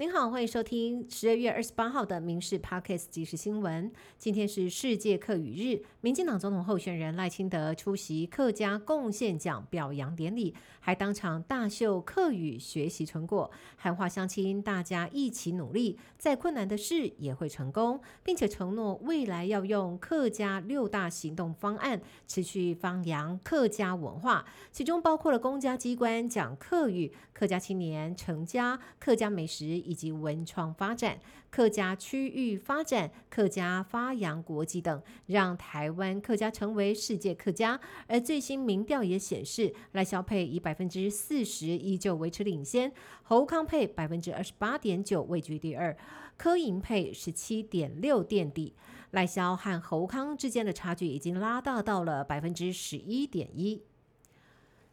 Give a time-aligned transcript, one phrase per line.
[0.00, 3.90] 您好，欢迎收听十二月二十八号的《民事 Podcast 即时新闻》。
[4.16, 29.89] 今天是世界客语日，民进党总统候选人赖清德出席客家贡献奖表扬典礼，还当场大秀客语学习成果，喊话乡亲，大家一起努力，再困难的事也会成功，并且承诺未来要用客家六大行动方案持续发扬客家文化，其中包括了公家机关讲客语、客家青年成家、客家美食。
[29.90, 31.18] 以及文创发展、
[31.50, 37.80] 客家区域发展、客家发扬国际等，让台湾客家成为世界客家。
[38.06, 42.92] 而最新民调也显示，赖萧佩以百分之四十依旧维持领先，
[43.24, 45.96] 侯康佩百分之二十八点九位居第二，
[46.36, 48.74] 柯银佩十七点六垫底。
[49.10, 53.82] 赖萧和侯康之间的差距已经拉大到了百分之十一点一。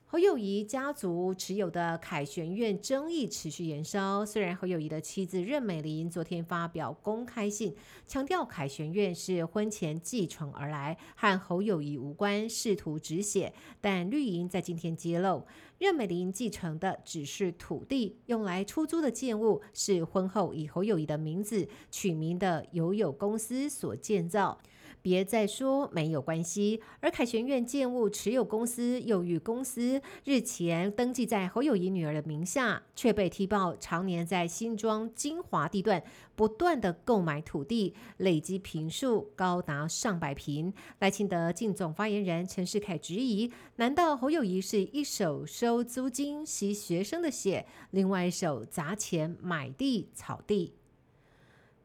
[0.10, 4.26] 侯友谊家族持有的凯旋院争议持续延烧。
[4.26, 7.76] 虽然侯友谊的妻子任美玲昨天发表公开信，
[8.08, 15.46] 强调凯旋院是婚前继承而来，和侯友谊无关，试图止血，但绿营在今天揭露，
[15.78, 24.58] 任美玲继承的只是土地，用来出租的建物是婚后以侯友谊的名字取名的友友公司所建造。
[25.02, 26.82] 别再说没有关系。
[27.00, 36.04] 而凯旋苑建物持有公司又与公司日前登记在侯友谊女儿的名下，却被踢爆常年在新庄金华地段
[36.36, 40.74] 不断的购买土地，累积平数高达上百平。
[41.00, 50.74] 赖清德进总发言人陈世凯质疑：难道侯友谊是一手收租金吸学生的血，另外一手砸钱买地草地？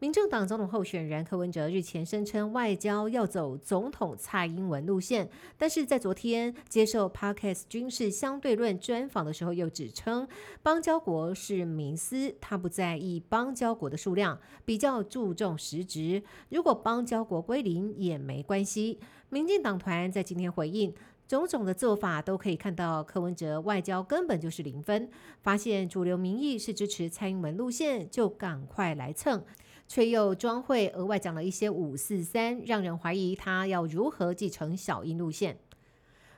[0.02, 10.26] 民政党总统候选人柯文哲日前声称外交要走总统蔡英文路线，但是在昨天接受 Parkes 军事相对论专访的时候，又指称
[10.60, 16.24] 邦交国是民思，他不在意邦交国的数量，比较注重实质。
[16.48, 18.98] 如果邦交国归零也没关系。
[19.28, 20.92] 民进党团在今天回应，
[21.28, 25.08] 种种的做法都可以看到柯文哲外交根本就是零分，
[25.42, 29.44] 发现主流民意是支持蔡英文路线，就赶快来蹭。
[29.86, 35.58] 却又装会额外讲了一些五四三，让人怀疑他要如何继承小英路线。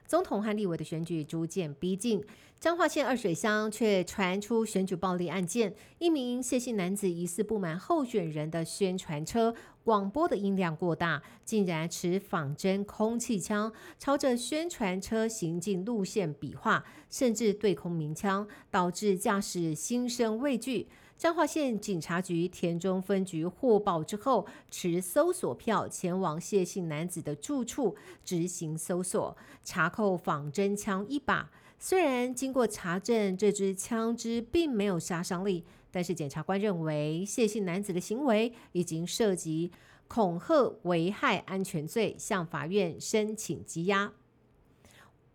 [0.07, 2.23] 总统和立委的选举逐渐逼近，
[2.61, 20.87] 彰化县二水乡却传出选举暴力案件，一名谢姓男子疑似不满候选人的宣传车广播的音量过大，竟然持仿真空气枪朝着宣传车行进路线比划，甚至对空鸣枪，导致驾驶心生畏惧。
[21.17, 31.51] 彰化县警察局田中分局获报之后，持搜索票前往谢姓男子的住处执行搜索，查扣仿真枪一把。
[31.79, 39.71] 虽然经过查证，这支枪支并没有杀伤力，但是检察官认为谢姓男子的行为已经涉及
[40.09, 44.13] 恐吓、危害安全罪，向法院申请羁押。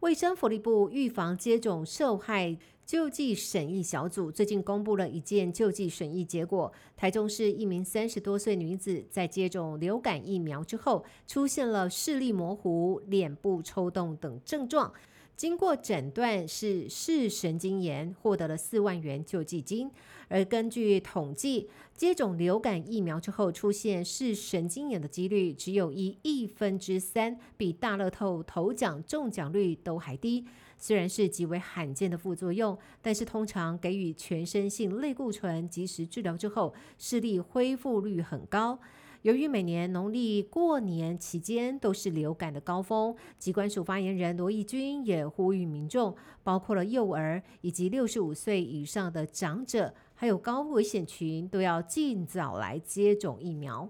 [0.01, 14.91] 卫生福利部预防接种受害救济审议小组最近公布了一件救济审议结果：台中市一名三十多岁女子在接种流感疫苗之后，出现了视力模糊、脸部抽动等症状。
[15.39, 19.89] 经过诊断是视神经炎，获得了四万元救济金。
[20.27, 30.44] 而根据统计，接种流感疫苗之后出现视神经炎的几率只有一亿分之三，比大乐透头奖中奖率都还低。
[30.78, 38.78] 虽然是极为罕见的副作用，但是通常给予全身性类固醇及时治疗之后，视力恢复率很高。
[39.24, 53.90] 由于每年农历过年期间都是流感的高峰，机关署发言人罗义军也呼吁民众，包括了幼儿以及六十五岁以上的长者，还有高危险群，都要尽早来接种疫苗。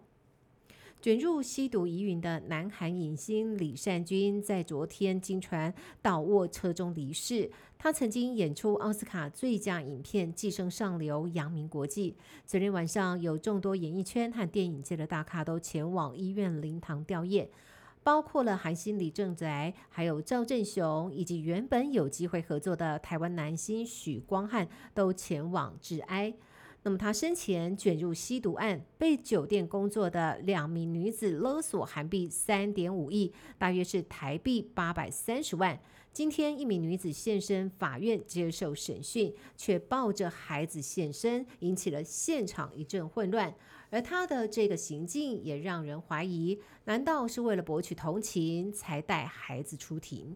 [1.02, 7.50] 卷入吸毒疑云的南韩影星李善均，在昨天经传倒卧车中离世。
[7.78, 12.18] 他曾经演出奥斯卡最佳影片《寄生上流》，扬名国际。
[12.46, 17.48] 昨天晚上，有众多演艺圈和电影界的大咖都前往医院灵堂吊唁，
[18.04, 26.34] 包括了韩星李正宰，还有赵正雄，以及原本有机会合作的台湾男星许光汉，都前往致哀。
[26.84, 35.80] 那么他生前卷入吸毒案，被酒店工作的两名女子勒索韩币三点五亿，大约是台币八百三十万。
[36.12, 43.54] 今天一名女子现身法院接受审讯，却抱着孩子现身，引起了现场一阵混乱。
[43.92, 50.36] 而她的这个行径也让人怀疑，难道是为了博取同情才带孩子出庭？